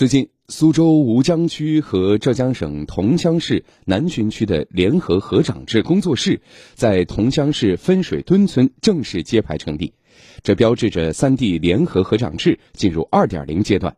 [0.00, 6.40] 最近，苏州吴江区和浙江省桐乡市南浔区的联合河长制工作室
[6.72, 9.92] 在桐乡市分水墩村正式揭牌成立，
[10.42, 13.94] 这标志着三地联合河长制进入二点零阶段，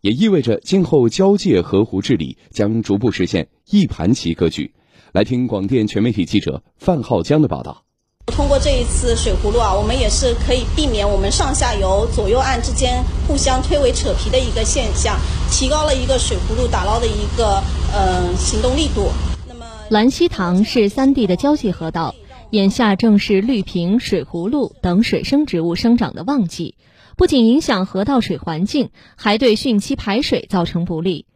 [0.00, 4.72] 也意味着今后交界河湖治理将逐步实现一盘棋格局。
[5.12, 7.84] 来听广电全媒体记者范浩江的报道。
[8.26, 15.18] 通过这一次水葫芦啊，我们也是可以避免我们上下游左右岸之间互相推诿扯皮的一个现象，
[15.50, 17.62] 提高了一个水葫芦打捞的一个
[17.92, 19.08] 呃行动力度。
[19.46, 22.14] 那么，兰溪塘是三地的交界河道，
[22.50, 26.76] 眼下正是绿萍、水葫芦等水生植物生长的旺季，
[27.16, 31.26] 不仅影响河道水环境，还对汛期排水造成不利。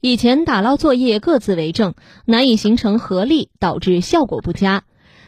[0.00, 1.94] 以前打捞作业各自为政，
[2.26, 4.82] 难以形成合力，导致效果不佳。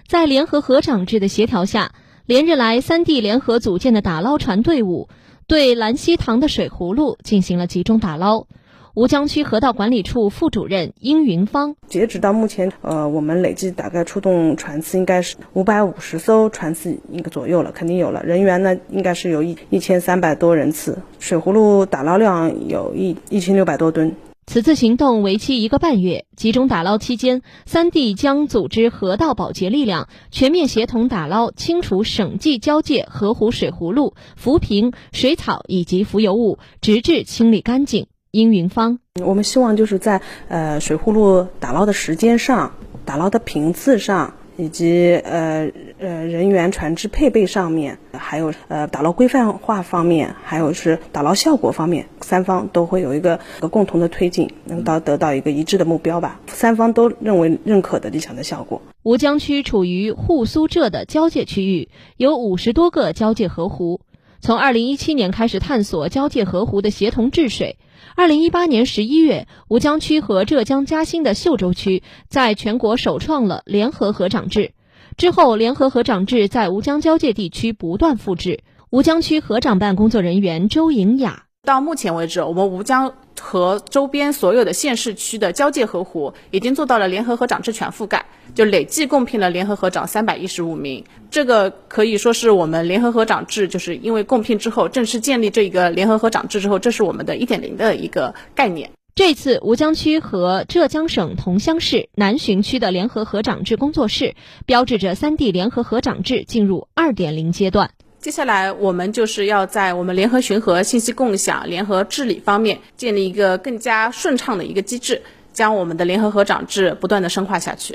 [0.07, 1.93] 在联合河长制的协调下，
[2.27, 5.09] 连日来三地联合组建的打捞船队伍，
[5.47, 8.47] 对兰溪塘的水葫芦进行了集中打捞。
[8.95, 18.23] 吴江区河道管理处副主任殷云芳：截止到目前，呃，我们累计大概出动船次应该是五百五十艘船次一个左右了，肯定有了。
[18.23, 24.15] 人员呢，应该是有一一千三百多人次，水葫芦打捞量有一一千六百多吨。
[24.47, 38.07] 此次行动为期一个半月，集中打捞期间，三地将组织河道保洁力量，全面协同打捞清除省际交界河湖水葫芦、浮萍、水草以及浮游物，直至清理干净。
[38.31, 44.35] 殷云芳，我们希望就是在呃水葫芦打捞的时间上、打捞的频次上。
[44.57, 56.41] 以及呃呃人员船只配备上面，还有呃打捞规范化方面，还有是打捞效果方面，三方都会有一个个共同的推进，能到得到一个一致的目标吧。
[56.47, 58.81] 三方都认为认可的理想的效果。
[59.03, 64.01] 吴江区处于沪苏浙的交界区域，有五十多个交界河湖。
[64.45, 67.79] 从二零一七年开始探索交界河湖的协同治水。
[68.15, 74.73] 二零一八年十一月，吴江区和浙江嘉兴的秀洲区在全国首创了联合河长制。
[75.17, 78.61] 之后，联合河长制在吴江交界地区不断复制。
[78.91, 81.44] 吴江区河长办工作人员周颖雅。
[81.65, 91.05] 到目前为止，我们吴江和周边所有的县市区的交界河湖已经做到了联合河长制全覆盖，就累计共聘了联合河长三百一十五名。
[91.31, 98.91] 这个可以说是我们联合河长制，就是因为共聘之后正式建立这一个联合河长制之后，这是我们的一点零的一个概念。
[99.15, 104.35] 这次吴江区和浙江省桐乡市南浔区的联合河长制工作室，
[104.67, 107.93] 标志着三地联合河长制进入二点零阶段。
[108.25, 115.21] 接下来，我们就是要在我们联合巡河、信息共享、联合治理方面建立一个更加顺畅的一个机制，
[115.53, 117.95] 将我们的联合河长制不断的深化下去。